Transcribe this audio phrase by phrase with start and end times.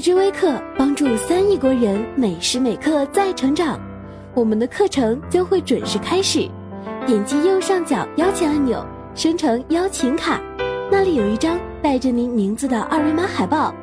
[0.00, 3.78] 荔枝微课帮助三亿国人每时每刻在成长。
[4.32, 6.48] 我们的课程将会准时开始，
[7.06, 8.82] 点击右上角邀请按钮，
[9.14, 10.40] 生成邀请卡，
[10.90, 13.74] 那里有一张带着您名字的二维码海报，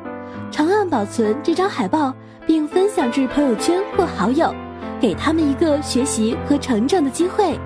[0.50, 2.12] 长按保存这张海报，
[2.44, 4.52] 并分享至朋友圈或好友，
[5.00, 7.56] 给他们一个学习和成长的机会。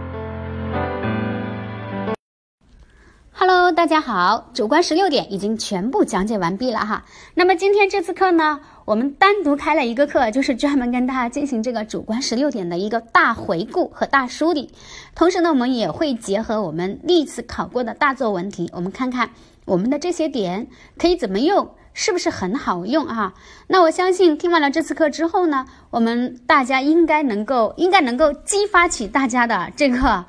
[3.74, 7.04] 大家好，主观十六点已经全部讲解完毕了哈。
[7.34, 14.70] 那么今天这次课呢，我们单独开了一个课，就是专门跟大家进行这个主观十六点的一个大回顾和大梳理。
[15.14, 19.30] 同时呢，我们也会结合我们历次考过的大作文题，我们看看
[19.64, 20.66] 我们的这些点
[20.98, 23.32] 可以怎么用，是不是很好用啊？
[23.68, 30.26] 那我相信听完了这次课之后呢，我们大家应该能够，应该能够激发起大家的这个。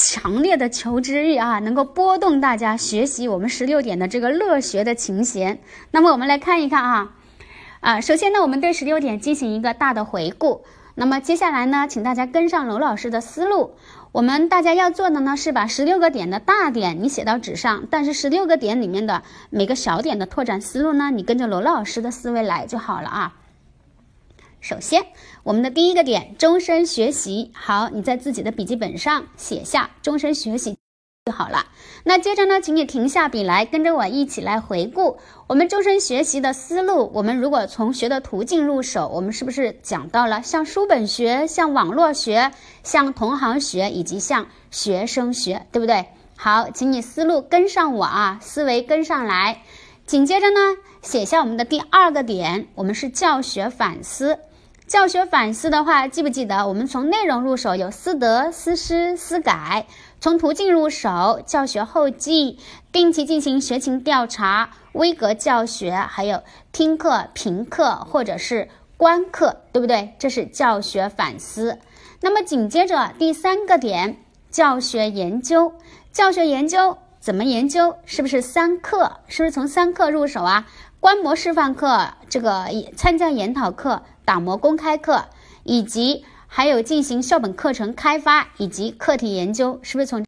[0.00, 5.58] 强烈的求知欲啊，能够拨动大家学习我们十六点的这个乐学的琴弦。
[5.90, 7.16] 那么我们来看一看啊，
[7.80, 10.62] 啊，首先呢，我们对十六点进行一个大的回顾。
[10.94, 13.72] 那么接下来呢，请大家跟上娄老师的思路。
[14.12, 23.34] 我们大家要做的呢，是把十六个点的大点你写到纸上，但是十六个点里面的每个小点的拓展思路呢，你跟着娄老师的思维来就好了啊。
[24.68, 25.02] 首先，
[25.44, 27.50] 我们的第一个点，终身学习。
[27.54, 30.76] 好，你在自己的笔记本上写下“终身学习”
[31.24, 31.68] 就好了。
[32.04, 37.10] 那接着呢，请你停下笔来，跟着我一起来回顾我们终身学习的思路。
[37.14, 42.52] 我们如果从学的途径入手，我们是不是讲到了像书本学、像网络学、
[42.82, 46.04] 像同行学以及像学生学，对不对？
[46.36, 49.62] 好，请你思路跟上我啊，思维跟上来。
[50.04, 54.38] 紧接着呢，写下我们的第二个点，我们是教学反思。
[54.88, 59.84] 教学反思的话，记不记得我们从内容入手有思德、思师、思改；
[60.18, 62.58] 从途径入手，教学后记、
[62.90, 70.14] 定期进行学情调查、微格教学，还有听课、评课或者是观课，对不对？
[70.18, 71.78] 这是教学反思。
[72.22, 74.16] 那么紧接着第三个点，
[74.50, 75.74] 教学研究。
[76.12, 77.94] 教学研究怎么研究？
[78.06, 79.18] 是不是三课？
[79.26, 80.66] 是不是从三课入手啊？
[81.00, 82.66] 观摩示范课，这个
[82.96, 84.02] 参加研讨课。
[84.24, 85.24] 打磨公开课，
[85.64, 90.22] 以及还有进行校本课程开发以及课题研究，是不是从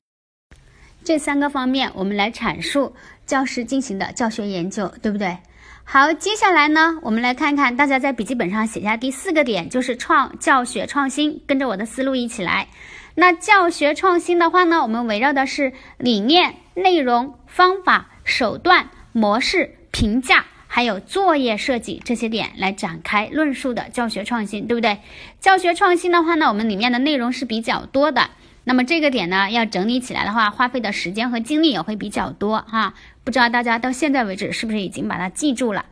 [1.05, 2.95] 这三个方面我们来阐述
[3.27, 5.37] 教师进行的教学研究，对不对？
[5.85, 12.69] 好，接下来呢，我们来看看大家在笔记本上写下第四个点，就是创教学创新，跟着我的思路一起来。
[13.17, 20.47] 那教学创新的话呢，我们围绕的是理念、内容、方法、手段、模式、评价。
[20.73, 24.99] 还有作业设计这些点来展开论述的教学创新，对不对？
[25.41, 28.31] 教学创新的话呢，我们里面的内容是比较多的。
[28.63, 32.95] 那么这个点呢，要整理起来的话，花费的时间和精力也会比较多哈。
[33.25, 35.87] 不知道大家到现在为止是不是已经把它记住了？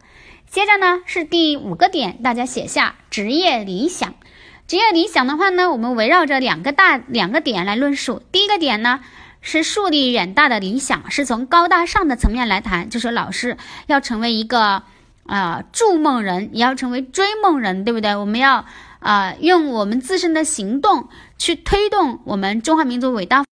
[0.49, 4.15] 接着呢是第五个点，大家写下职业理想。
[4.69, 8.23] 职业理想的话呢，我们围绕着两个大两个点来论述。
[8.31, 9.01] 第一个点呢。
[9.51, 14.83] 是树立远大的理想，是从高大上的层面来谈，就是老师要成为一个
[15.25, 18.15] 啊筑梦人，也要成为追梦人，对不对？
[18.15, 18.67] 我们要
[18.99, 23.43] 啊用我们自身的行动去推动我们中华民族伟大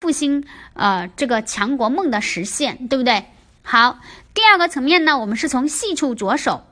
[0.00, 3.26] 复兴呃这个强国梦的实现，对不对？
[3.62, 4.00] 好，
[4.34, 6.64] 第二个层面呢，我们是从细处着手，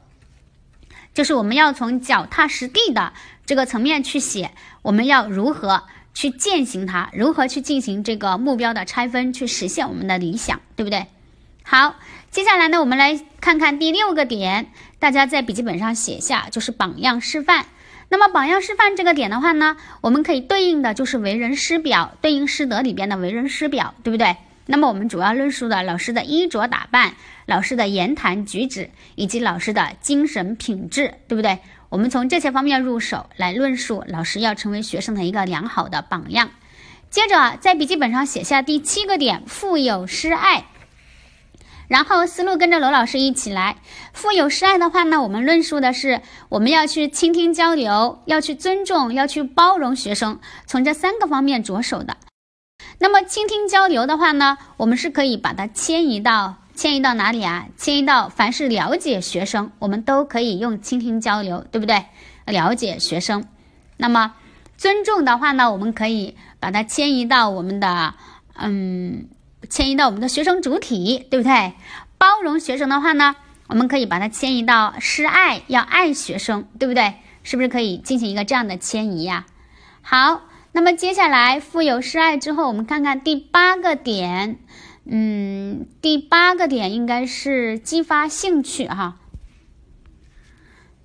[1.14, 3.12] 就是我们要从脚踏实地的
[3.46, 4.50] 这个层面去写，
[4.82, 5.84] 我们要如何？
[6.14, 11.06] 去践行它，如何去进行这个目标的拆分，去实现我们的理想，对不对？
[11.62, 11.96] 好，
[12.30, 14.66] 接下来呢，我们来看看第六个点，
[14.98, 17.66] 大家在笔记本上写下，就是榜样示范。
[18.08, 24.36] 那么榜样示范这个点的话呢，我们可以对应的就是为人师表，对应师德里边的为人师表，对不对？
[24.66, 27.14] 那么我们主要论述的老师的衣着打扮、
[27.46, 31.58] 老师的言谈举止以及老师的精神品质，对不对？
[31.92, 36.48] 我们从这些方面入手来论述老师要成为学生的一个良好的榜样。
[37.10, 40.64] 接着在笔记本上写下第七个点：富有师爱。
[41.88, 43.76] 然后思路跟着罗老师一起来。
[44.14, 52.16] 富有师爱的话呢，我们论述的是我们要去倾听交流，要去尊重，要去包容学生，从这三个方面着手的。
[53.00, 56.61] 那么倾听交流的话呢，我们是可以把它迁移到。
[56.74, 57.66] 迁移到哪里啊？
[57.76, 62.04] 迁移到凡是了解学生，我们都可以用倾听交流，对不对？
[62.46, 63.44] 了解学生。
[63.96, 64.34] 那么
[64.76, 68.14] 尊重的话呢，我们可以把它迁移到我们的，
[68.54, 69.28] 嗯，
[69.70, 71.74] 迁移到我们的学生主体，对不对？
[72.18, 73.36] 包容学生的话呢，
[73.68, 77.14] 我们可以把它迁移到示爱，要爱学生，对不对？
[77.44, 79.46] 是不是可以进行一个这样的迁移呀？
[80.00, 80.42] 好，
[80.72, 84.58] 那么接下来富有示爱之后，我们看看第八个点。
[85.04, 89.18] 嗯，第八个点应该是激发兴趣哈。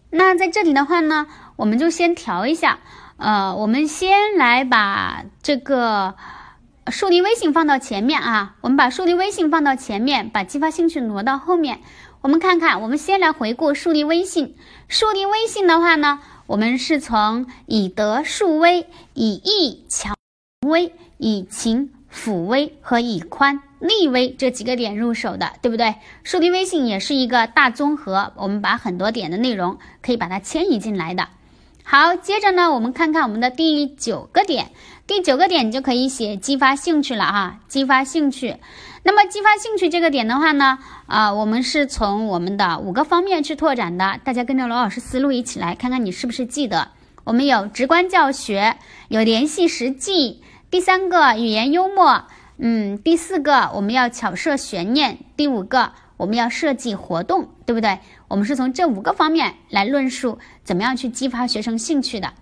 [0.09, 2.79] 那在这里的话呢，我们就先调一下，
[3.17, 6.15] 呃，我们先来把这个
[6.89, 11.81] 树立威信放到前面啊，我们把树立威信放到前面，把激发兴趣挪到后面。
[12.21, 14.55] 我们看看，我们先来回顾树立威信。
[14.87, 20.15] 树立微信的话呢，我们是从以德树威、以义强
[20.67, 25.95] 威、以情辅威和以宽立威这几个点入手的，对不对？
[26.23, 31.29] 树立微信也是一个大综合，我们把很多点的内容可以把它迁移进来的。
[31.83, 34.71] 好，接着呢，我们看看我们的第九个点。
[35.05, 38.57] 第九个点你就可以写激发兴趣了哈，激发兴趣。
[39.03, 44.19] 那么激发兴趣这个点的话呢，啊，我们是从我们的五个方面去拓展的。
[44.25, 46.89] 大家跟着罗老师思路一起来看看，你是不是记得？
[47.23, 48.75] 我们有直观教学，
[49.07, 50.41] 有联系实际。
[50.69, 52.25] 第三个语言幽默，
[52.57, 57.99] 嗯，第四个我们要巧设悬念，第五个我们要设计活动，对不对？
[58.27, 62.33] 我们是从这五个方面来论述怎么样去激发学生兴趣的。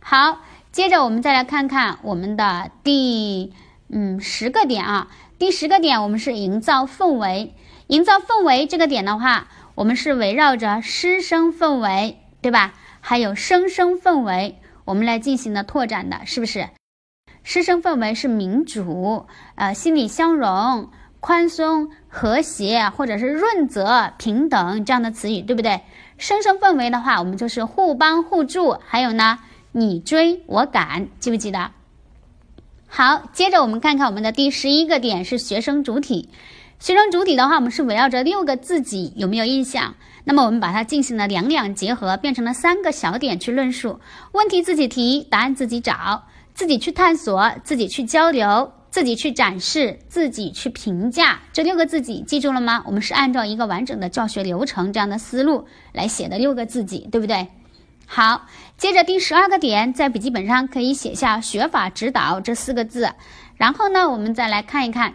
[0.00, 0.38] 好，
[0.72, 3.52] 接着我们再来看看我们的第
[3.90, 5.08] 嗯十个点啊，
[5.38, 7.54] 第十个点我们是营造氛围，
[7.88, 12.72] 营造氛围这个点的话，我们是围绕着师生氛围，对吧？
[13.02, 16.70] 还有生生氛围，我们来进行的拓展的，是不是？
[17.44, 20.88] 师生氛围是民主，呃，心理相融、
[21.20, 25.82] 宽松、和谐，或者是润泽、平等这样的词语，对不对？
[26.16, 29.38] 生生氛围的话，我们就是互帮互助，还有呢，
[29.72, 31.70] 你追我赶，记不记得？
[32.88, 36.30] 好，接着我们看看我们的第十一个点是学生主体。
[36.78, 39.94] 学生主体的话，我们是围绕着六个自己，有没有印象？
[40.24, 44.00] 那么我们把它进行了两两结合，变成了三个小点去论述
[44.32, 46.24] 问题，自己提，答案自己找。
[46.54, 52.84] 自己去探索，自己去交流，自己去展示，自己去评价，这六个自己记住了吗？
[52.86, 57.48] 我们是按照一个完整的教学流程这样的思路来写的六个自己，对不对？
[58.06, 58.46] 好，
[58.76, 63.14] 接着第十二个点，在笔记本上可以写下“学法指导”这四个字。
[63.56, 65.14] 然后呢，我们再来看一看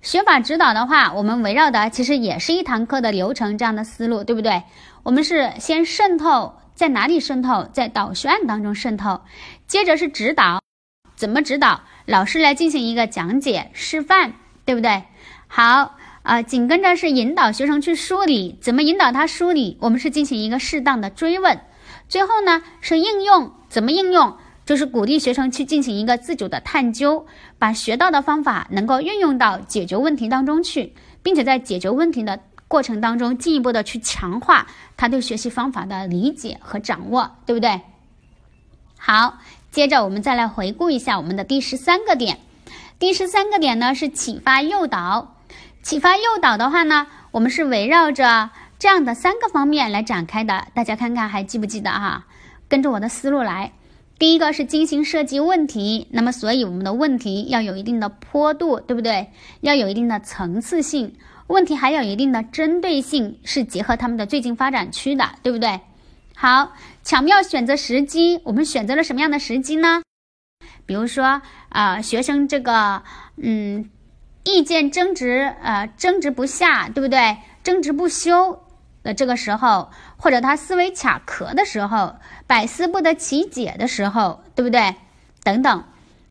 [0.00, 4.62] 学法指导的话，我们围绕的其实也是一堂课的流程这样的思路，对不对？
[5.02, 7.68] 我们是先渗透，在哪里渗透？
[7.72, 9.20] 在导学案当中渗透，
[9.66, 10.60] 接着是指导。
[11.18, 14.34] 怎么指导老师来进行一个讲解示范，
[14.64, 15.02] 对不对？
[15.48, 19.76] 好，啊，紧跟着是引导学生去梳理，怎么引导他梳理？
[19.80, 21.60] 我们是进行一个适当的追问。
[22.08, 24.36] 最后呢是应用，怎么应用？
[24.64, 27.26] 就是鼓励学生去进行一个自主的探究，
[27.58, 30.94] 把学到的方法能够运用到解决问题当中去，
[31.24, 32.38] 并且在解决问题的
[32.68, 37.80] 过程当中进一步的去强化他对学习方法的理解和掌握，对不对？
[38.96, 39.38] 好。
[39.70, 42.38] 接着我们再来回顾一下我们的第十三个点，
[42.98, 45.36] 第十三个点呢是启发诱导。
[45.82, 52.26] 启发诱导的话呢，我们是围绕着这样的三个方面来展开的，大家看看还记不记得哈？
[52.68, 53.72] 跟着我的思路来。
[54.18, 59.30] 第一个是精心设计问题，那么所以我们的问题要有一定的坡度，对不对？
[59.60, 61.14] 要有一定的层次性，
[61.46, 65.80] 问题还有一定的针对性，是结合他们的最近发展区的，对不对？
[66.34, 66.72] 好，
[67.08, 68.42] 巧妙选择时机。
[68.44, 70.02] 我们选择了什么样的时机呢？
[70.84, 71.40] 比如说，
[71.70, 73.02] 啊，学生这个，
[73.38, 73.88] 嗯，
[74.44, 77.38] 意见争执，呃，争执不下，对不对？
[77.64, 78.62] 争执不休
[79.02, 82.16] 的这个时候，或者他思维卡壳的时候，
[82.46, 84.94] 百思不得其解的时候，对不对？
[85.42, 85.84] 等等。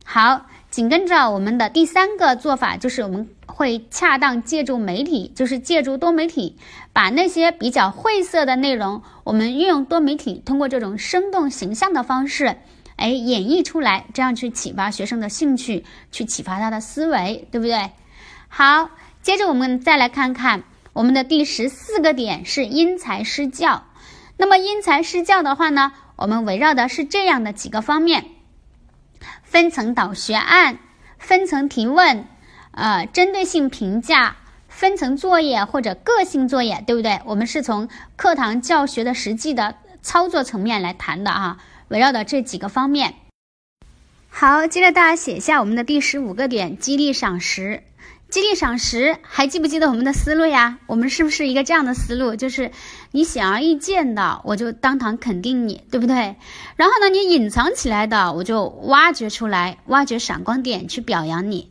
[0.04, 3.28] 好，紧跟着我们的第三个做法就是我们。
[3.58, 6.56] 会恰当借助媒体，就是借助多媒体，
[6.92, 12.58] 把那些比较晦涩的内容，我们运用多媒体，通过这种生动形象的方式，
[12.94, 17.90] 哎，演绎出来，这样去启发学生的兴趣，去启发他的思维，对不对？
[18.46, 18.90] 好，
[19.22, 20.62] 接着我们再来看看
[20.92, 23.82] 我们的第十四个点是因材施教。
[24.36, 28.26] 那么因材施教的话呢，我们围绕的是这样的几个方面：
[29.42, 30.78] 分层导学案，
[31.18, 32.24] 分层提问。
[32.78, 34.36] 呃，针对性评价、
[34.68, 37.20] 分层作业或者个性作业，对不对？
[37.24, 41.58] 我们是从课堂教学的实际的操作层面来谈的啊，
[41.88, 43.16] 围绕的这几个方面。
[44.30, 47.82] 好，接着大家写下我们的第十五个点：激励赏识。
[48.30, 50.78] 激励赏识，还记不记得我们的思路呀？
[50.86, 52.36] 我们是不是一个这样的思路？
[52.36, 52.70] 就是
[53.10, 56.36] 你显而易见的，我就当堂肯定你，对不对？
[56.76, 61.70] 然后呢，你隐藏起来的，我就挖掘出来，挖掘闪光点去表扬你。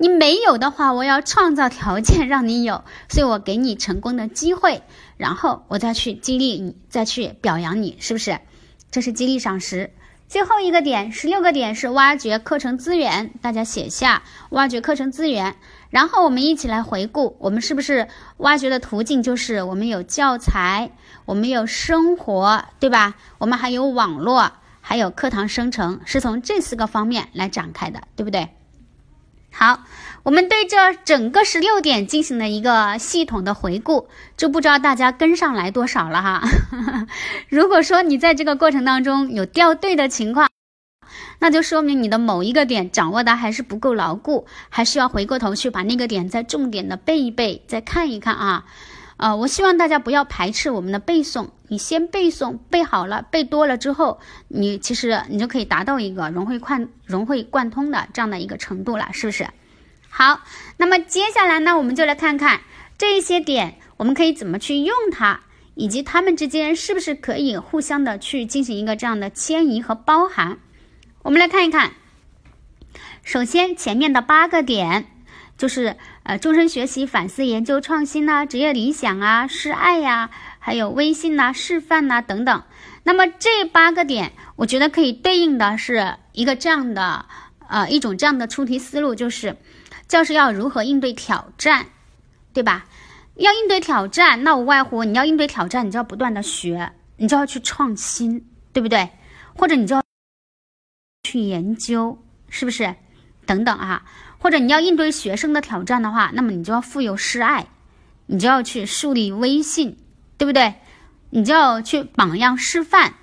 [0.00, 4.82] 你没有的话，我要创造条件让你有，所以我给你成功的机会，
[5.16, 8.38] 然后我再去激励你，再去表扬你，是不是？
[8.92, 9.90] 这是激励赏识。
[10.28, 15.56] 最后一个点，十六个点是挖掘课程资源，大家写下挖掘课程资源。
[15.90, 20.92] 然后我们一起来回顾，我们是不是挖掘的途径就是我们有教材，
[21.24, 23.14] 我们有生活，对吧？
[23.38, 28.50] 我们还有网络，还有课堂生成，是从这四个方面来展开的，对不对？
[29.52, 29.80] 好，
[30.22, 36.42] 我们对这整个十六点进行了一个系统的回顾，就不知道大家跟上来多少了哈。
[37.48, 40.48] 如果说你在这个过程当中有掉队的情况，
[41.40, 48.64] 那就说明你的某一个点掌握的还是不够牢固，还需要回过头去把那个点再重点的背一背，再看一看啊。
[49.18, 59.48] 呃，我希望大家不要排斥我们的背诵，你先背诵，背好了，背多了之后，你其实你就可以达到一个融会贯融会贯通的这样的一个程度了，是不是？
[60.08, 60.40] 好，
[60.76, 62.60] 那么接下来呢，我们就来看看
[62.96, 65.40] 这一些点，我们可以怎么去用它，
[65.74, 70.58] 以及它们之间是不是可以互相的去进行一个这样的迁移和包含。
[71.22, 71.90] 我们来看一看，
[73.24, 75.06] 首先前面的八个点，
[75.56, 75.96] 就是
[76.28, 82.62] 呃终身学习、反思研究、创新呐、职业理想啊、示爱呀，还有微信呐、示范呐等等。
[83.02, 87.24] 那么这八个点，我觉得可以对应的是一个这样的
[87.66, 89.56] 呃一种这样的出题思路，就是
[90.06, 91.86] 教师要如何应对挑战，
[92.52, 92.84] 对吧？
[93.36, 99.08] 要应对挑战，那无外乎你要应对挑战，你就要不断的学，你就要去创新，对不对？
[99.56, 100.02] 或者你就要。
[101.24, 102.94] 去研究是不是？
[103.46, 104.04] 等等啊，
[104.38, 107.66] 或者你要应对学生的挑战的话，那么你就要富有示爱，
[108.26, 109.96] 你就要去树立威信，
[110.36, 110.74] 对不对？
[111.30, 113.14] 你就要去榜样示范，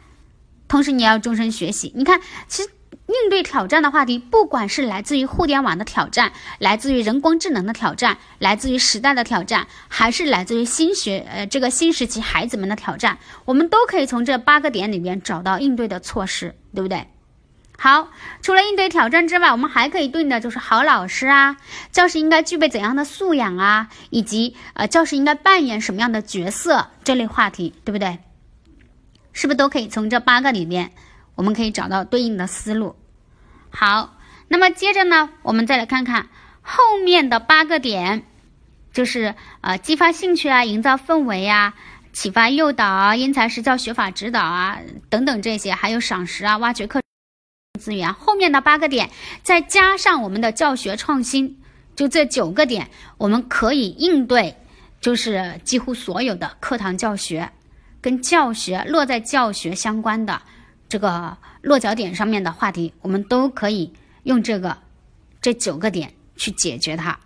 [0.67, 1.91] 同时你要终身学习。
[1.95, 2.69] 你看，其实
[3.07, 17.07] 应对挑战的话题，不管是来自于互联网的挑战，来自于人工智能的挑战，来自于时代的挑战，还是来自于新学呃这个新时期孩子们的挑战，我们都可以从这八个点里面找到应对的措施，对不对？
[17.77, 18.10] 好，
[18.41, 21.58] 除了应对挑战之外，我们还可以对应的就是好老师啊，
[21.91, 28.20] 教师应该具备怎样的素养啊，以及呃，教师应该扮演什么样的角色这类话题，对不对？
[29.34, 30.91] 是不是都可以从这八个里面，
[31.36, 32.96] 我们可以找到对应的思路？
[33.70, 34.17] 好，
[34.48, 36.29] 那么接着呢，我们再来看看
[36.62, 38.24] 后面的八个点，
[38.94, 41.74] 就是呃，激发兴趣啊，营造氛围啊，
[42.13, 44.79] 启发诱导啊，因材施教学法指导啊，
[45.10, 47.04] 等等这些，还有赏识啊，挖掘课。
[47.75, 49.10] 资源后面的八个点，
[49.44, 51.58] 再加上我们的教学创新，
[51.96, 54.55] 就这九个点，我们可以应对，
[55.01, 57.51] 就是几乎所有的课堂教学
[58.01, 60.41] 跟教学落在教学相关的
[60.88, 64.77] 这个落脚点上面的话题，我们都可以用这个
[65.41, 67.20] 这九个点去解决它。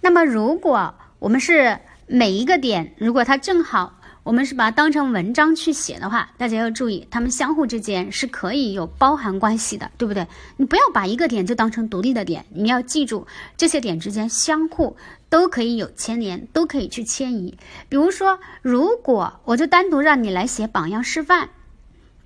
[0.00, 4.00] 那么，如果我们是每一个点，如果它正好。
[4.24, 10.26] 我们是把它当成文章去写的话，大家要注意，它们相互之间是可以有包含关系的，对不对？
[10.56, 13.26] 你不要把一个点就当成独立的点，你要记住
[13.58, 14.96] 这些点之间相互
[15.28, 17.58] 都可以有牵连，都可以去迁移。
[17.90, 21.50] 比如说，如果我就单独让你来写榜样示范，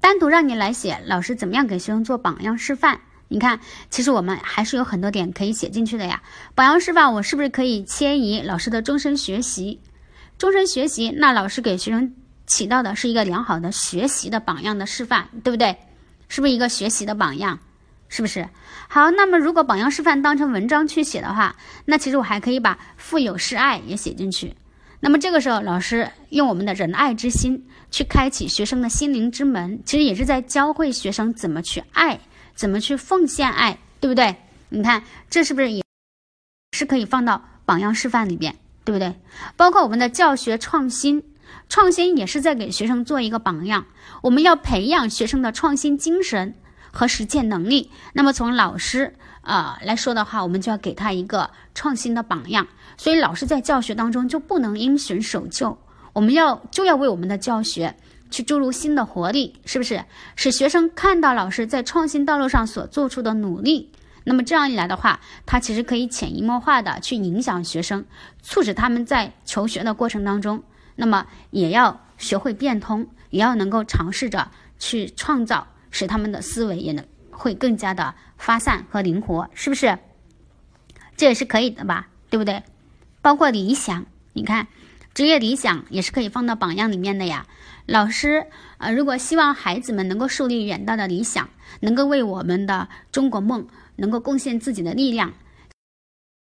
[0.01, 3.59] 单独让你来写老师怎么样给学生做榜样示范，你看，
[3.91, 6.23] 其实我们还是有很多点可以写进去的呀。
[6.55, 9.81] 榜样示范，我是不是可以迁移老师的终身学习？
[10.39, 12.15] 终身学习，那老师给学生
[12.47, 15.77] 起到的是一个良好的学习的榜样的示范，对不对？
[16.29, 17.59] 是不是一个学习的榜样？
[18.09, 18.49] 是不是？
[18.89, 24.55] 好，那么如果榜样示范当成文章去写的话，那其实我还可以把富有示爱也写进去。
[25.01, 32.19] 那么这个时候，老师用我们的仁爱之心去开启学生的心灵之门，其实也是在教会学生怎么去爱，
[32.55, 34.37] 怎么去奉献爱，对不对？
[34.69, 35.83] 你看，这是不是也
[36.77, 38.55] 是可以放到榜样示范里边？
[38.89, 39.15] 对不对？
[39.55, 41.23] 包括我们的教学创新，
[41.69, 43.85] 创新也是在给学生做一个榜样。
[44.23, 46.55] 我们要培养学生的创新精神
[46.91, 47.91] 和实践能力。
[48.15, 52.67] 那么从老师啊来说的话，我们就要给他一个创新的榜样。
[52.97, 55.77] 所以老师在教学当中就不能因循守旧，
[56.15, 57.95] 我们要就要为我们的教学
[58.31, 60.03] 去注入新的活力，是不是？
[60.35, 63.93] 使学生看到老师在创新道路上所做出的努力。
[64.29, 68.05] 那么这样一来的话，它其实可以潜移默化的去影响学生，
[68.43, 70.63] 促使他们在求学的过程当中，
[70.97, 79.99] 那么也要学会变通，也要能够尝试着去创造，使他们的思维也能会更加的发散和灵活，是不是？
[81.17, 82.63] 这也是可以的吧，对不对？
[83.23, 84.05] 包括理想，
[84.35, 84.67] 你看，
[85.15, 87.47] 职业理想也是可以放到榜样里面的呀。
[87.87, 91.49] 老师，呃，如果希望孩子们能够树立远大的理想，
[91.81, 93.67] 能够为我们的中国梦。
[93.99, 95.35] 能够贡献自己的力量，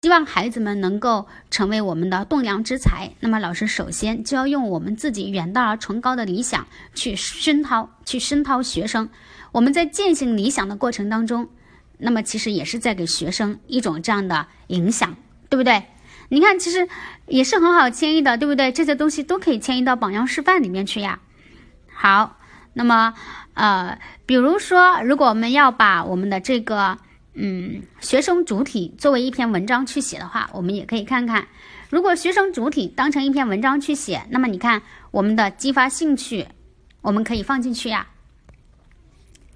[0.03, 3.11] 希望孩子们能够成为我们的栋梁之才。
[3.21, 9.09] 那么，老师首先就要用我们自己远大而崇高的理想去熏陶，去熏陶学生。
[9.53, 11.49] 我们在践行理想的过程当中，
[11.99, 15.17] 那么其实也是在给学生一种这样的影响，
[15.49, 15.85] 对不对？
[16.29, 16.89] 你看，其实
[17.29, 18.73] 也是很好迁移的，对不对？
[18.73, 21.21] 这些东西都可以迁移到榜样示范里面去呀。
[21.93, 22.39] 好，
[22.73, 23.15] 那么
[23.53, 26.99] 呃，比如说，如果我们要把我们的这个
[27.35, 31.47] 嗯学生主体作为一篇文章去写的话，我们也可以看看，
[31.91, 36.47] 如果学生主体当成一篇文章去写，那么你看我们的激发兴趣，
[37.01, 38.07] 我们可以放进去呀。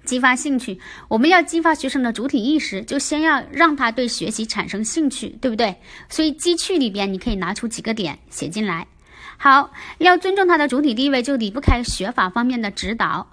[0.05, 5.75] 激发兴趣，我们要激发学生的主体意识，就先要让他对学习产生兴趣，对不对？
[6.09, 8.87] 所以机趣里边你可以拿出几个点写进来。
[9.37, 13.25] 好，要尊重他的主体地位，就离不开学法方面的指导，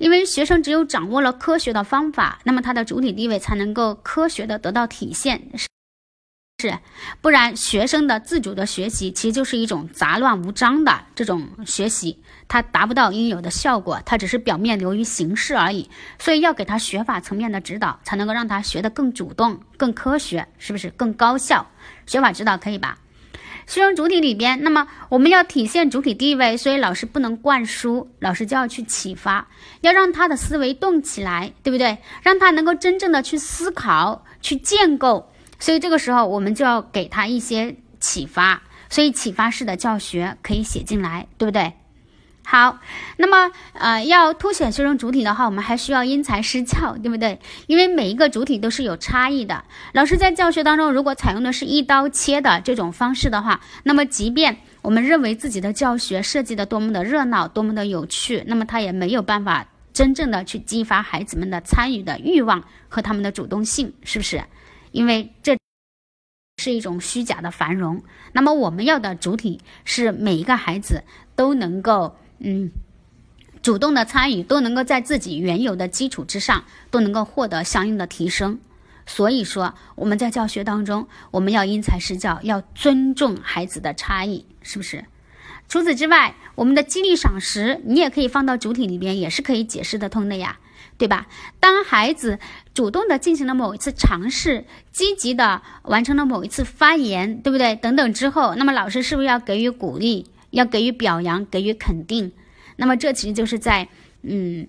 [0.00, 5.50] 因为学生只有掌握了科学的方法，那么他的主体地位才能够科学的得到体现。
[6.58, 6.78] 是，
[7.20, 15.90] 不然学生的自主的学习其实就是一种杂乱无章的这种学习，它达不到应有的效果，它只是表面流于形式而已。
[16.18, 21.66] 所以要给他学法层面的指导，才能够让他学得更主动、更科学，是不是更高效？
[22.06, 22.98] 学法指导可以吧？
[23.70, 29.46] 学生主体里边，那么我们要体现主体地位，所以老师不能灌输，老师就要去启发，
[29.80, 31.98] 要让他的思维动起来，对不对？
[32.20, 35.30] 让他能够真正的去思考、去建构。
[35.60, 41.72] 所以这个时候，我们就要给他一些启发，所以启发式的教学可以写进来，对不对？
[42.50, 42.80] 好，
[43.16, 47.38] 那么呃，要凸显学生主体的话，我们还需要因材施教，对不对？
[47.68, 49.62] 因为每一个主体都是有差异的。
[49.92, 64.42] 老师在教学当中，如果采用的是一刀切的这种方式的话，那么即便我们认为自己的教学设计的多么的热闹，多么的有趣，那么他也没有办法真正的去激发孩子们的参与的欲望和他们的主动性，是不是？
[64.90, 65.56] 因为这
[66.60, 68.02] 是一种虚假的繁荣，
[68.32, 71.04] 那么我们要的主体是每一个孩子
[71.36, 72.70] 都能够嗯
[73.62, 78.58] 主动的参与，都能够在自己原有的基础之上都能够获得相应的提升。
[79.06, 85.04] 所以说我们在教学当中，我们要因材施教，要尊重孩子的差异，是不是？
[85.68, 90.58] 除此之外，我们的激励赏识，你也可以放到主体里边，也是可以解释得通的呀。
[90.96, 91.28] 对吧？
[91.60, 92.38] 当孩子
[92.74, 97.74] 主动的进行了某一次尝试，积极的完成了某一次发言，对不对？
[97.74, 102.32] 等等之后，那么老师是不是要给予鼓励，要给予表扬，给予肯定？
[102.76, 103.88] 那么这其实就是在，
[104.22, 104.66] 嗯，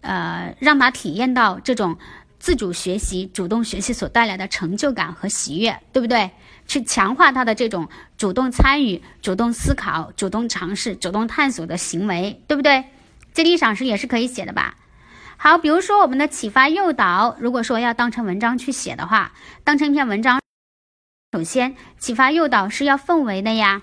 [0.00, 1.96] 呃，让他体验到这种
[2.38, 6.30] 自主学习、主动学习所带来的成就感和喜悦，对不对？
[6.66, 12.84] 去强化他的这种主动参与、主动思考、主动尝试、主动探索的行为，对不对？
[13.32, 14.76] 激励赏识也是可以写的吧？
[15.36, 19.32] 好，比如说我们的启发诱导，如果说要当成文章去写的话，
[19.64, 20.40] 当成一篇文章，
[21.32, 23.82] 首先启发诱导是要氛围的呀，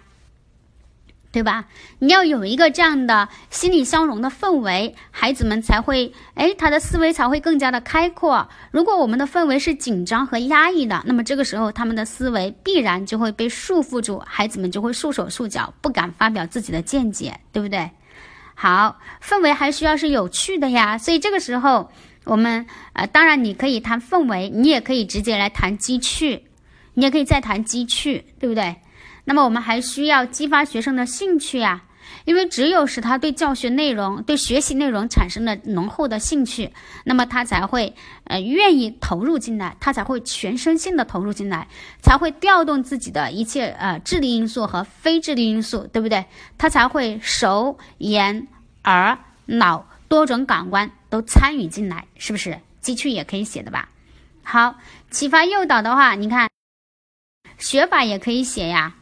[1.32, 1.66] 对吧？
[2.00, 8.50] 你要有一个这样的心理相融的氛围，孩子们才会，哎，他的思维才会更加的开阔。
[8.72, 17.92] 如果我们的氛围是紧张和压抑的，那么这个时候他们的思维必然就会被束缚住，孩子们就会束手束脚，不敢发表自己的见解，对不对？
[18.56, 21.92] 好，氛围还需要是有趣的呀，所以这个时候
[22.24, 26.46] 我们呃，当然你可以谈氛围，你也可以直接来谈机趣，
[26.96, 28.76] 你也可以再谈机趣，对不对？
[29.30, 31.84] 那么我们还需要激发学生的兴趣呀，
[32.26, 41.68] 因为只有使他对教学内容、对学习内容产生了浓厚的兴趣，那么他才会呃愿意投入进来，他才会全身心的投入进来，
[42.02, 46.26] 才会调动自己的一切呃智力因素和非智力因素，对不对？
[46.58, 48.48] 他才会手眼。
[48.86, 52.60] 耳、脑多种感官都参与进来，是不是？
[52.82, 53.90] 机趣也可以写的吧？
[54.42, 54.74] 好，
[55.12, 56.50] 启发诱导的话，你看，
[57.60, 58.96] 学法也可以写呀。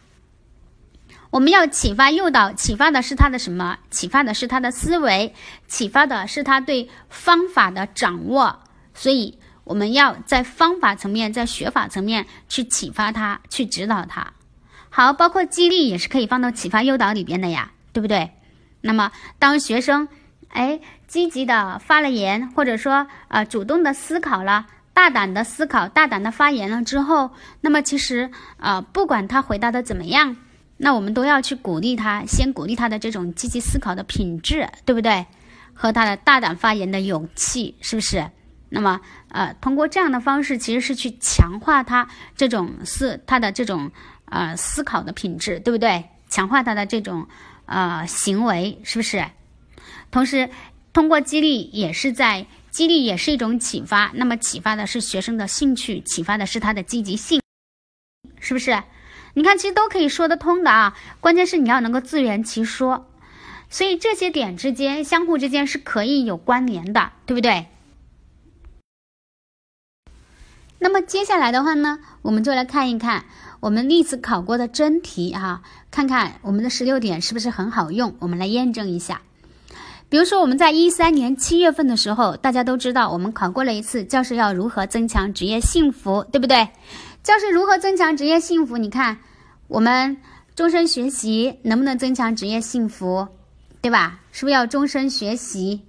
[1.29, 3.77] 我们要启发诱导，启发的是他的什么？
[3.89, 5.33] 启发的是他的思维，
[5.67, 8.59] 启发的是他对方法的掌握。
[8.93, 14.33] 所以我们要在方法层面，在学法层面去启发他，去指导他。
[14.89, 18.31] 好，包括激励也是可以放到启发诱导里边的呀，对不对？
[18.81, 20.07] 那么，当学生，
[20.49, 30.37] 哎，积极的发了言，或者说，呃，主动的思考了，大胆的思考，大胆的发言了之后，那么其实，呃，不管他回答的怎么样，
[30.77, 35.25] 那我们都要去鼓励他，先鼓励他的这种积极思考的品质，对不对？
[35.73, 38.29] 和他的大胆发言的勇气，是不是？
[38.69, 43.91] 那么，呃，通过这样的方式，其实是去强化他这种思，他的这种，
[44.25, 46.03] 呃，思考的品质，对不对？
[46.29, 47.27] 强化他的这种。
[47.69, 49.25] 呃，行为是不是？
[50.09, 50.49] 同时，
[50.93, 54.09] 通过激励也是在激励，也是一种启发。
[54.15, 57.41] 那么，启发的是学生的兴趣，启发的是他的积极性，
[58.39, 58.81] 是不是？
[59.37, 60.97] 你看，其实都可以说得通的啊。
[61.19, 63.05] 关键是你要能够自圆其说。
[63.69, 67.67] 所以这些点之间，相互之间是可以有关联的，对不对？
[70.79, 73.25] 那么接下来的话呢，我们就来看一看
[73.59, 79.21] 我们历次考过的真题哈，看看我们的十六点是不是很好用，我们来验证一下。
[80.09, 86.69] 比如说我们在一三年七月份的时候，大家都知道我们考过了一次教师要如何增强职业幸福，对不对？
[87.27, 88.77] 教师如何增强职业幸福？
[88.77, 89.17] 你看
[89.67, 90.15] 我们
[90.55, 93.27] 终身学习能不能增强职业幸福，
[93.81, 94.21] 对吧？
[94.31, 95.81] 是不是要终身学习？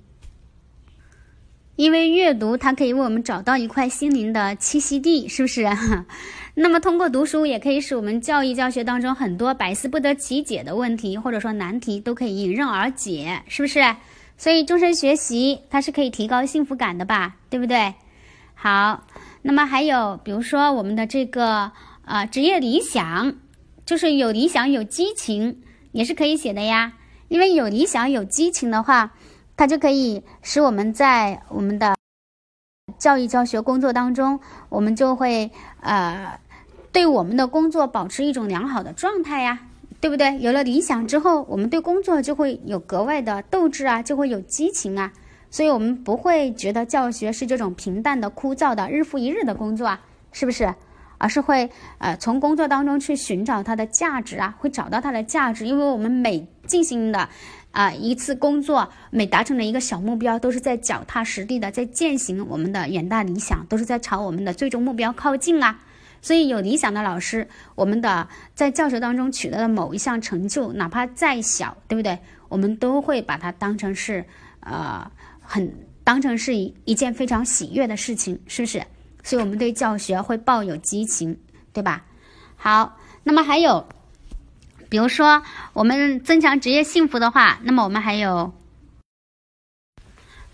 [1.77, 5.65] 因为阅读，它可以为我们找到一块心灵的栖息地，是不是？
[6.55, 13.95] 那么通过读书，也可以使我们教育教学当中很多百思不得其解的问题，或者说难题，都可以迎刃而解，是不是？
[14.37, 17.95] 所以终身学习，它是可以提高幸福感的吧，对不对？
[18.61, 19.07] 好，
[19.49, 21.73] 那么还有，比如说我们的这个
[22.05, 23.35] 呃职业理想，
[23.87, 26.93] 就是有理想有激情，也是可以写的呀。
[27.29, 29.15] 因为有理想有激情的话。
[29.57, 31.97] 它就可以使我们在我们的
[32.97, 36.39] 教育教学工作当中，我们就会呃
[36.93, 39.67] 对我们的工作保持一种良好的状态呀，
[40.01, 40.39] 对不对？
[40.39, 45.13] 有了理想之后，我们对工作就会有格外的斗志啊，就会有激情啊，
[45.51, 50.01] 所以我们不会觉得教学是这种平淡的、枯燥的、日复一日的工作啊，
[50.33, 50.75] 是不是？
[51.19, 57.29] 而是会呃从工作当中去寻找它的价值啊，会找到它的价值，因为我们每进行的。
[57.71, 65.79] 啊，一次工作每达成了一个小目标，都是在脚踏实地的在践行我们的远大理想，都是在朝我们的最终目标靠近啊。
[66.23, 72.19] 所以有理想的老师，我们的在教学当中取得的某一项成就，哪怕再小，对不对？
[72.49, 74.25] 我们都会把它当成是
[74.61, 75.09] 呃
[75.51, 75.73] 很
[76.05, 78.85] 当成是一一件非常喜悦的事情，是不是？
[79.25, 81.39] 所以我们对教学会抱有激情，
[81.73, 82.05] 对吧？
[82.57, 83.89] 好，那么还有。
[84.91, 85.43] 比如说，
[85.75, 88.53] 我们增强职业幸福的话，那么我们还有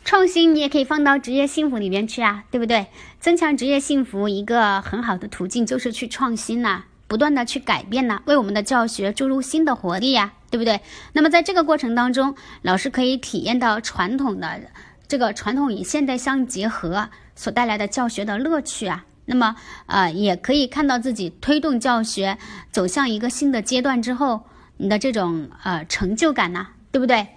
[0.04, 2.87] 创新，你也可以放到职业幸福里面去啊，对不对？
[3.20, 10.81] 增强职业幸福一个很好的途径就是去创新呐，不断的去改变呐，为我们的教学注入新的活力呀，对不对？
[11.12, 14.61] 那么在这个过程当中，老师可以体验到传统的
[15.07, 19.05] 这个传统与现代相结合所带来的教学的乐趣啊。
[19.27, 19.55] 那么，
[19.87, 22.37] 呃，也可以看到自己推动教学
[22.72, 24.42] 走向一个新的阶段之后，
[24.79, 27.29] 你的这种呃成就感呢，对不对？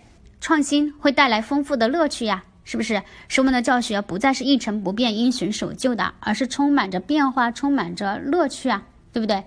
[0.42, 3.04] 创新会带来丰富的乐趣呀，是不是？
[3.28, 8.82] 使我们的教学不再是一成不变、因循守旧的，而是充满着变化、充满着乐趣啊，
[9.14, 9.44] 对不对？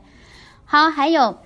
[0.72, 1.36] 好，还有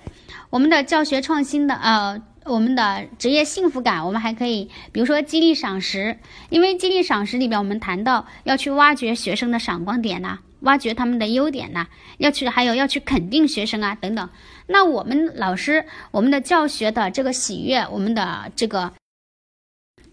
[0.51, 6.19] 我们的教学创新的呃，我们的职业幸福感，我们还可以，比如说激励赏识，
[6.51, 10.37] 因为激励赏识里边我们谈到要去挖掘学生的闪光点呐。
[10.59, 11.87] 挖掘他们的优点呐，
[12.19, 14.29] 要去还有要去肯定学生啊等等。
[14.67, 18.93] 那我们老师，我们的教学的这个喜悦，我们的这个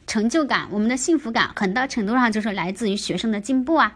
[0.07, 3.93] 成就感，我们的幸福感，很大程度上就是来自于学生的进步啊。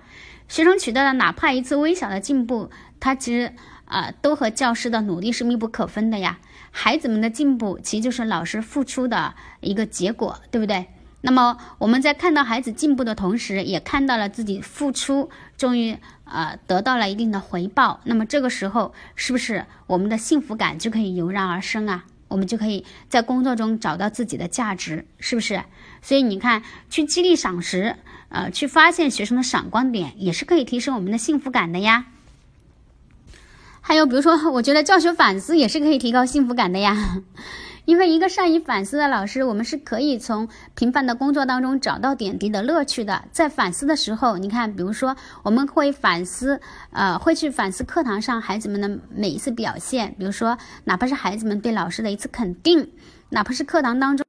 [0.46, 3.52] 学生取得了哪怕一次微小的进步，他其实
[3.87, 6.38] 啊都和教师的努力是密不可分的呀。
[6.70, 10.87] 孩子们的进步其实就是老师付出的一个结果，对不对？
[11.22, 18.01] 那么我们在看到孩子进步的同时，也看到了自己付出终于呃得到了一定的回报。
[18.05, 22.05] 那么这个时候，是不是我们的幸福感就可以油然而生啊？
[22.29, 25.62] 我们就可以在工作中找到自己的价值，是不是？
[26.03, 27.96] 所以你看，去激励赏识，
[28.29, 32.07] 呃，去发现学生的闪光点，也是可以提升我们的幸福感的呀。
[33.88, 37.22] 还有比如说，我觉得教学反思也是可以提高幸福感的呀。
[37.87, 43.27] 因为一个善于反思的老师，我们是可以从平凡的工作当中找到点滴的乐趣的。
[43.31, 52.90] 在反思的时候，你看，比如说我们会反思，呃，会去反思课堂上孩子们的每一次表现，比如说哪怕是孩子们对老师的一次肯定，
[53.29, 54.26] 哪怕是课堂当中。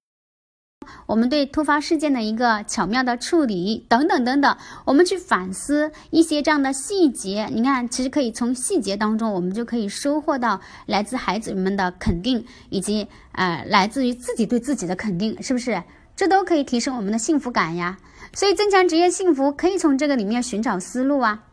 [1.06, 7.50] 我们对突发事件的一个巧妙的处理，等等等等，我们去反思一些这样的细节。
[7.52, 15.84] 你看，其实可以从细节当中，我们就可以收获到来自孩子们的肯定，以及呃，来自于自己对自己的肯定，是不是？
[16.16, 17.98] 这都可以提升我们的幸福感呀。
[18.34, 21.44] 所以，增强职业幸福可以从这个里面寻找思路啊。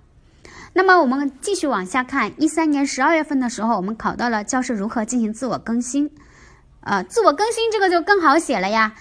[0.73, 6.11] 那么，我们继续往下看，一三年十二月份的时候，我们考到了教师如何进行自我更新。
[6.81, 8.95] 呃，自我更新这个就更好写了呀。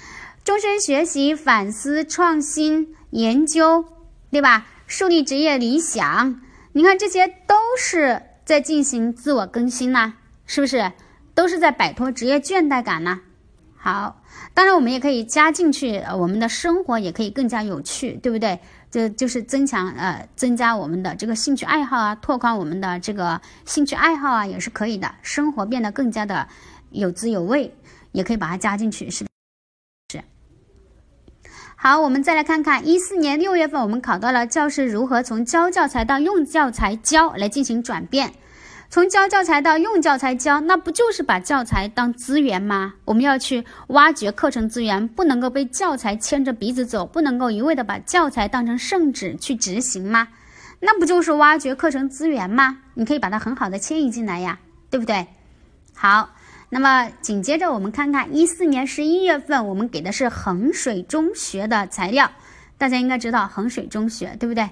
[0.44, 3.86] 终身学习、反思、创新、研究，
[4.30, 4.68] 对吧？
[4.86, 6.42] 树立职业理想，
[6.74, 10.92] 你看这些都是在进行自我更新呐，是不是？
[11.34, 13.22] 都是在摆脱职业倦怠感呢。
[13.78, 14.22] 好，
[14.54, 18.60] 当然我们也可以加进去，呃我们的生活也可以更加有趣，对不对？
[18.92, 25.16] 这就是增强呃，增加我们的这个兴趣爱好啊，拓宽我们的这个兴趣爱好啊，也是可以的。
[25.22, 26.48] 生活变得更加的
[26.92, 27.74] 有滋有味，
[28.12, 29.26] 也可以把它加进去，是。
[31.86, 38.32] 好，我们再来看看一四年六月份，我们考到了教师如何从教教材到用教材教来进行转变。
[38.90, 42.94] 从教教材到用教材教，那不就是把教材当资源吗？
[43.04, 50.30] 我们要去挖掘课程资源，不能够被教材牵着鼻子走，不能够一味的把教材当成圣旨去执行吗？
[50.80, 52.78] 那不就是挖掘课程资源吗？
[52.94, 54.58] 你可以把它很好的迁移进来呀，
[54.90, 55.28] 对不对？
[55.94, 56.30] 好，
[56.74, 62.32] 那么紧接着我们看看一四年十一月份，我们给的是衡水中学的材料，
[62.80, 64.68] 大家应该知道衡水中学，对不对？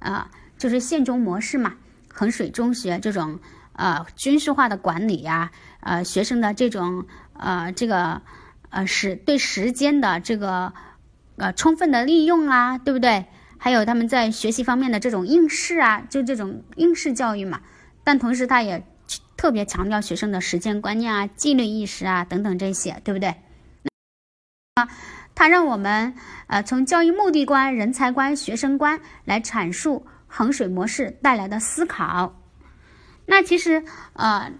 [0.00, 1.74] 啊，就是县中模式嘛，
[2.12, 3.38] 衡水中学这种。
[3.76, 8.22] 呃，军事化的管理呀，呃，学生的这种呃，这个
[8.70, 10.72] 呃，时对时间的这个
[11.38, 13.26] 呃充分的利用啊，对不对？
[13.58, 17.62] 还有他们在学习方面的这种应试啊，就这种应试教育嘛。
[18.04, 18.86] 但同时，他也
[19.44, 23.28] 特别强调学生的时间观念啊、纪律意识啊等等这些，对不对？
[24.72, 24.88] 啊，
[25.34, 26.14] 他让我们
[26.46, 32.40] 呃从教育目的观、人才观、学生观来阐述衡水模式带来的思考。
[33.26, 34.50] 那其实，呃，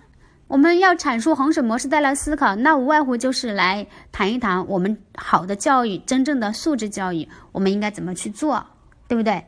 [0.49, 8.67] 我们要阐述衡水模式带来思考，那无外乎就是来谈一谈我们好的教育，真正的素质教育，我们应该怎么去做，
[9.09, 9.47] 对不对？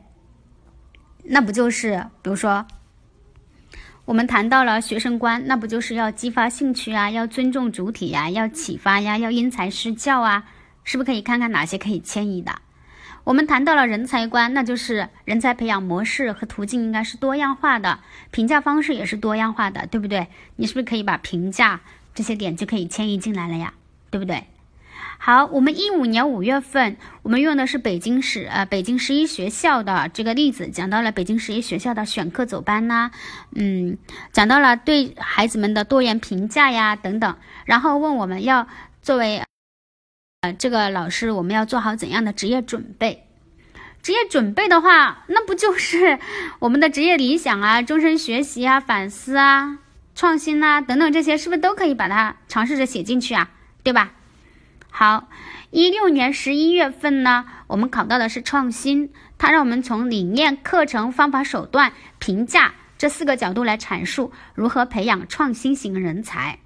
[1.23, 2.65] 那不就是，比如说，
[4.07, 10.45] 我们谈到了学生观，那不就是要激发兴趣啊，要尊重主体呀，要启发呀，要因材施教啊，
[10.85, 12.61] 是不是可以看看哪些可以迁移的？
[13.25, 17.99] 我们谈到了人才观，那就是人才培养模式和途径应该是多样化的，
[18.31, 20.27] 评价方式也是多样化的，对不对？
[20.55, 21.81] 你是不是可以把评价
[22.15, 23.73] 这些点就可以迁移进来了呀？
[24.09, 24.41] 对不对？
[25.27, 33.11] 好，我们一五年五月份，我们用的是北京市呃北京十一学校的这个例子，讲到了北京十一学校的选课走班呐，
[33.53, 33.97] 嗯，
[34.31, 37.35] 讲到了对孩子们的多元评价呀等等，
[37.65, 38.69] 然后问我们要
[39.01, 39.43] 作为。
[40.43, 43.27] 呃，这个老师，我们要做好怎样的职业准备？
[44.01, 46.19] 职业准备的话，那不就是
[46.59, 49.79] 我们的职业理想啊、终身学习啊、反思啊、
[50.15, 53.49] 创新啊等等这些，是不是都可以把它尝试着写进去啊？
[53.83, 54.13] 对吧？
[54.99, 55.27] 好，
[55.69, 66.57] 一六年十一月份呢，我们考到的是创新，它让我们从理念、课程、方法、手段、评价这四个角度来阐述如何培养创新型人才。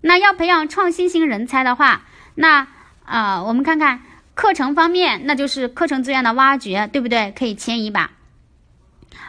[0.00, 2.02] 那要培养创新型人才的话，
[2.34, 2.66] 那
[3.04, 4.02] 啊，我们看看
[4.34, 7.32] 课程方面，那就是课程资源的挖掘，对不对？
[7.38, 8.10] 可以迁移吧。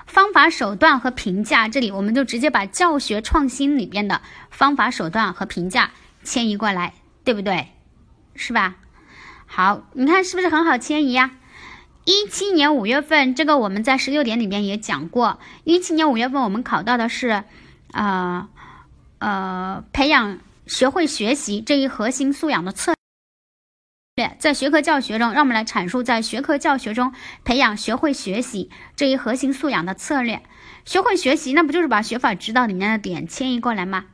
[0.07, 5.91] 方法、手段和评价，这里我们就直接把教学创新里边的方法、手段和评价
[6.23, 7.67] 迁移过来，对不对？
[8.39, 8.77] 是吧？
[9.45, 11.31] 好，你看是不是很好迁移呀？
[12.05, 15.39] 一七年五月份，这个我们在十六点里面也讲过。
[15.65, 17.43] 一七年五月份，我们考到的是，
[17.91, 18.47] 呃
[19.19, 22.93] 呃，培养学会学习这一核心素养的策
[24.15, 24.35] 略。
[24.39, 30.41] 在学科教学中，让我们来阐述在学科教学中培养学会学习这一核心素养的策略。
[30.85, 34.05] 学会学习，那不就是把学法指导里面的点迁移过来吗？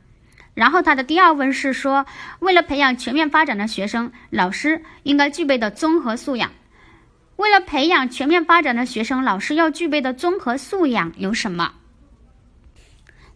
[0.56, 2.06] 然后他的第二问是说，
[2.38, 6.50] 为了培养全面发展的学生，老师应该具备的综合素养。
[7.36, 11.72] 为了培养全面发展的学生，老师要具备的综合素养有什么？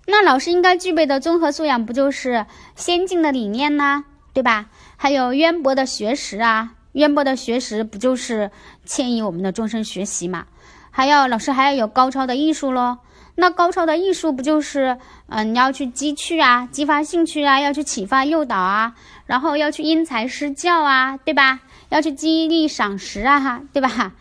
[0.06, 4.06] 那老师应该具备的综合素养，不就是先进的理念呢？
[4.32, 4.70] 对吧？
[4.96, 8.50] 还有渊博的学识啊，渊博的学识不就是
[8.86, 10.46] 迁移我们的终身学习嘛？
[10.90, 13.00] 还要老师还要有高超的艺术喽。
[13.36, 18.94] 那高超的艺术不就是，嗯，你要去激趣啊，激发兴趣啊，要去启发诱导啊，
[19.26, 21.60] 然后要去因材施教啊，对吧？
[21.88, 24.12] 要去激励赏识啊，哈，对吧？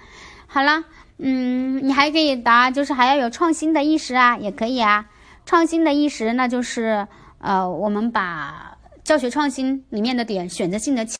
[0.48, 0.84] 好了，
[1.17, 5.06] 嗯，你还可以答，就是还要有创新的意识啊，也可以啊。
[5.45, 7.08] 创新的意识，那就是，
[7.39, 8.78] 呃，我们把。
[9.02, 11.17] 教学创新里面的点选择性的迁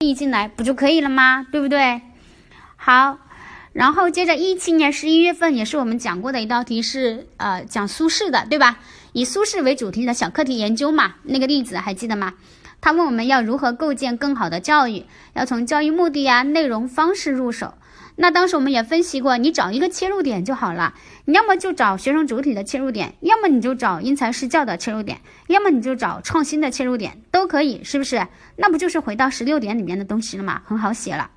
[0.00, 1.46] 移进来不就可以了吗？
[1.52, 2.00] 对不对？
[2.74, 3.16] 好，
[3.76, 8.78] 然后接着一七年十一月份也是我们讲过的一道题是呃讲苏轼的对吧？
[9.12, 12.32] 以苏轼为主题的小课题研究嘛，那个例子还记得吗？
[12.80, 17.74] 他问我们要如何构建更好的教育，要从教育目的呀、内容方式入手。
[18.16, 20.94] 那当时我们也分析过，你找一个切入点就好了。
[21.26, 28.26] 你要么就找学生主体的切入点，要么你就找因材施教的切入点，要么你就找创新的切入点，都可以，是不是？
[28.56, 30.62] 那不就是回到十六点里面的东西了吗？
[30.64, 31.32] 很好写了。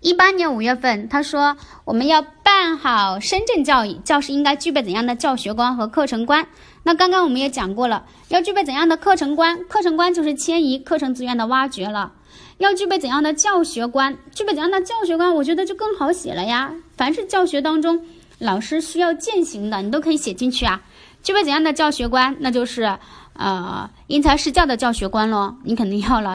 [0.00, 6.46] 一八年五月份，他说我们要办好深圳教育，教师应该具备怎样的教学观和课程观？
[6.84, 9.62] 那刚刚我们也讲过了，要具备怎样的课程观？
[9.68, 12.12] 课程观就是迁移课程资源的挖掘了。
[12.56, 14.16] 要具备怎样的教学观？
[14.34, 15.34] 具备怎样的教学观？
[15.34, 16.72] 我觉得就更好写了呀。
[16.96, 18.02] 凡是教学当中
[18.38, 20.80] 老师需要践行的，你都可以写进去啊。
[21.22, 22.34] 具备怎样的教学观？
[22.40, 22.96] 那就是
[23.34, 25.56] 呃因材施教的教学观喽。
[25.64, 26.34] 你肯定要了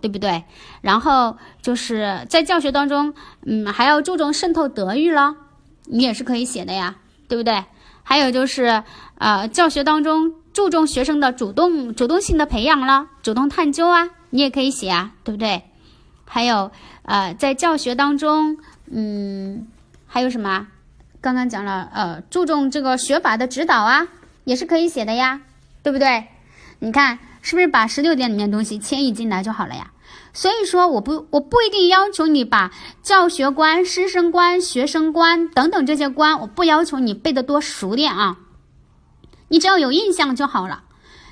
[0.00, 0.44] 对不对？
[0.80, 5.36] 然后就是在教学当中，嗯，还要注重渗透德育了，
[5.84, 6.96] 你也是可以写的呀，
[7.28, 7.64] 对不对？
[8.02, 8.82] 还有就是，
[9.18, 15.62] 呃，教学当中注重学生的主动主动性的培养了，主动探究啊，你也可以写啊，对不对？
[16.24, 16.70] 还有，
[17.02, 18.56] 呃，在教学当中，
[18.90, 19.66] 嗯，
[20.06, 20.66] 还有什么？
[21.20, 24.06] 刚刚讲了，呃，注重这个学法的指导啊，
[24.44, 25.40] 也是可以写的呀，
[25.82, 26.28] 对不对？
[26.78, 29.92] 你看是不是把十六点里面的东西迁移进来就好了呀？
[30.32, 32.70] 所以说，我不我不一定要求你把
[33.02, 38.38] 教学观、师生观、学生观等等这些观，我不要求你背得多熟练啊，
[39.48, 40.84] 你只要有印象就好了。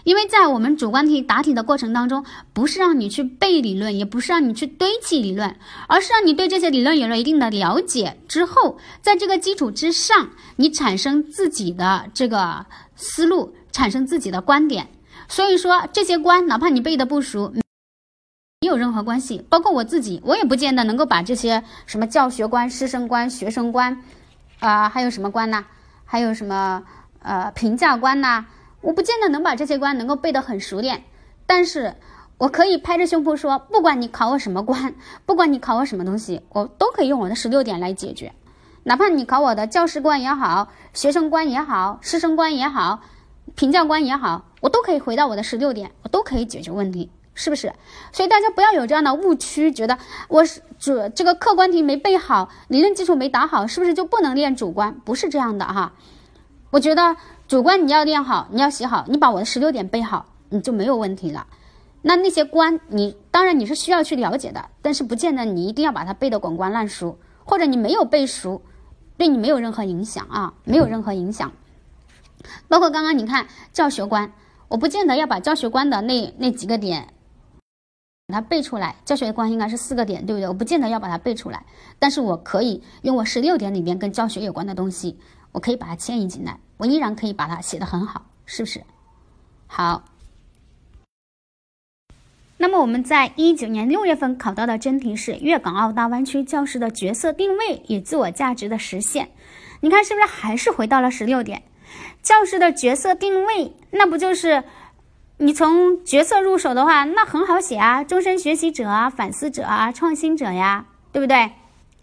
[0.05, 5.57] 因为在我们主观题答题的过程当中，不是让你去背理论，也不是让你去堆砌理论，
[5.89, 14.89] 而是让你对这些理论有了一定的了解之后，在这个基础之上，你产生自己的这个思路，产生自己的观点。
[15.29, 17.53] 所以说，这些关哪怕你背的不熟，
[18.61, 19.45] 没有任何关系。
[19.49, 24.03] 包括我自己，我也不见得能够把这些什么教学观、师生观、学生观，
[24.61, 25.65] 啊，还有什么观呢？
[26.05, 26.85] 还有什么
[27.21, 28.47] 呃评价观呐？
[28.81, 31.03] 我不见得能把这些关能够背得很熟练，
[31.45, 31.97] 但是
[32.39, 34.95] 我可以拍着胸脯说，不管你考我什么关，
[35.27, 38.33] 不管你考我什么东西，我都可以用我的十六点来解决。
[38.85, 43.01] 哪怕你考我的教师观也好，学生观也好，师生观也好，
[43.57, 47.73] 评价观也好，我都可以回到我的十六点，我都可以解决问题，是不是？
[48.13, 55.01] 所以大家不要有这样的误区，觉得我是主这个客观题没背好，理论基础没打好，是不是就不能练主观？
[55.05, 55.93] 不是这样的哈，
[56.71, 57.17] 我觉得。
[57.49, 61.47] 主观你要练好，你要写好，你把我的十六点背好，你就没有问题了。
[62.03, 68.63] 那那些关，你当然你是需要去了解的，但是不见得你一定要把它背得滚瓜烂熟，或者你没有背熟，
[69.17, 71.53] 对你没有任何影响啊，没有任何影响。
[72.67, 74.33] 包括刚刚你看教学观，
[74.69, 77.09] 我不见得要把教学观的那那几个点
[78.27, 80.49] 把它背出来，教学观应该是四个点，对不对？
[80.49, 81.65] 我不见得要把它背出来，
[81.99, 85.19] 但是我可以用我十六点里面跟教学有关的东西。
[85.53, 88.83] 我可以把它迁移进来，我依然可以把它写得很好，是不是？
[89.67, 90.05] 好。
[92.59, 99.31] 那么我们在一九年六月份考到的真题是粤港澳大湾区教师的角色定位与自我价值的实现。
[99.81, 101.63] 你看是不是还是回到了十六点？
[102.27, 104.65] 教师的角色定位，那不就是
[105.37, 111.53] 你从角色入手的话，那很好写啊，终身学习者啊，反思者啊，创新者呀，对不对？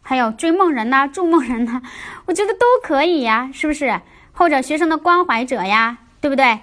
[0.01, 1.81] 还有追梦人呐，筑梦人呐，
[2.27, 3.99] 我觉得都可以呀，是不是？
[4.31, 6.59] 或者学生的关怀者呀，对不对？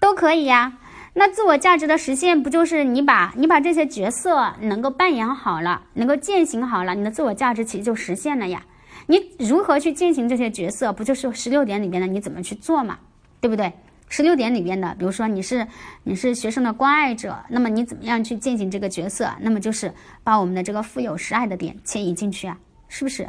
[0.00, 0.72] 都可以呀。
[1.14, 8.62] 那自我价值的实现，不就是你把你把这些角色能够扮演好了，能够践行好了，你的自我价值其实就实现了呀。
[9.06, 12.98] 你如何去践行这些角色，不就是十六点里边的你怎么去做嘛？
[13.40, 13.72] 对不对？
[14.08, 15.66] 十六点里边的，比如说你是
[16.04, 19.30] 你是学生的关爱者，那么你怎么样去践行这个角色？
[19.40, 19.92] 那么就是
[20.22, 22.58] 把我们的这个富有实爱的点迁移进去啊。
[22.88, 23.28] 是不是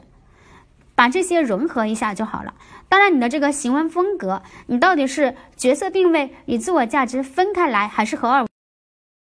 [0.93, 2.53] 把这些融合一下就好了？
[2.89, 8.47] 当然，你的这个行文风格，你到底是角色定位与自我价值分开来，还是合二为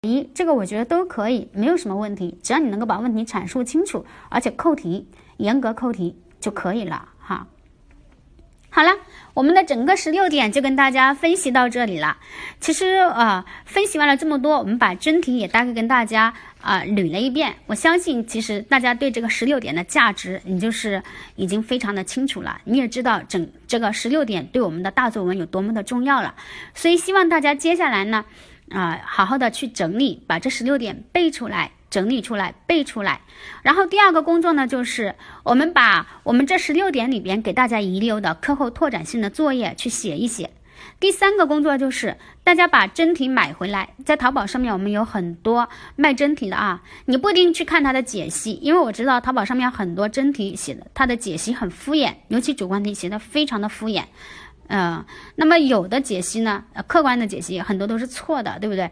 [0.02, 0.30] 一？
[0.34, 2.38] 这个我觉得都可以，没有什么问题。
[2.42, 7.48] 只要你能够把问题阐述清楚，而且扣题严格扣题就可以了哈。
[8.70, 8.90] 好了，
[9.34, 12.18] 我们的整个十六点就跟大家分析到这里了。
[12.60, 17.56] 其实啊，分析完了这么多，我们把真题也大概跟大家啊捋了一遍。
[17.68, 21.02] 我相信，其实大家对这个十六点的价值，你就是
[21.36, 22.60] 已经非常的清楚了。
[22.66, 26.36] 你也知道整这个十六点对我们的大作文有多么的重要了。
[26.74, 28.26] 所以，希望大家接下来呢，
[28.72, 31.72] 啊，好好的去整理，把这十六点背出来。
[31.94, 33.22] 整理出来，背出来。
[33.62, 40.50] 然后第二个工作呢，就是我们把我们这十六点里边给大家遗留的课后拓展性的作业去写一写。
[41.00, 54.06] 第三个工作就是大家把真题买回来，在淘宝上面我们有很多卖真题的啊，你不一定去看它的解析，因为我知道淘宝上面很多真题写的，它的解析很敷衍，尤其主观题写的非常的敷衍。
[54.68, 58.90] 嗯，那么有的解析呢，客观的解析很多都是错的，对不对？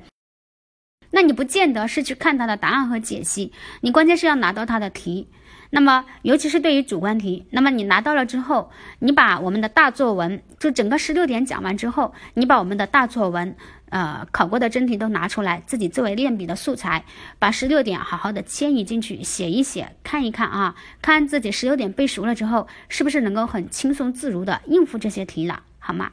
[1.11, 5.27] 那你不见得是去看它的答案和解析，你关键是要拿到它的题。
[5.73, 13.55] 那么，尤其是对于主观题，那么你拿到了之后，你把我们的大作文，就整个十六点讲完之后，你把我们的大作文，
[13.89, 17.05] 呃，考过的真题都拿出来，自己作为练笔的素材，
[17.39, 26.11] 把十六点好好的迁移进去，写一写，看一看啊，看自己十六点背熟了之后，是不是能够很轻松自如的应付这些题了，好吗？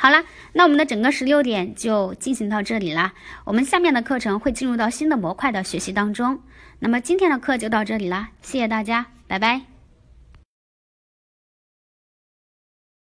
[0.00, 0.22] 好了，
[0.52, 3.12] 那我们的整个十六点就进行到这里了。
[3.44, 6.38] 我们下面的课程会进入到新的模块的学习当中。
[6.78, 9.67] 那么今天的课就到这里了，谢谢大家，拜拜。